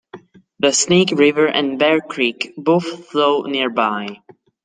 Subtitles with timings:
[0.59, 4.23] The Snake River and Bear Creek both flow nearby.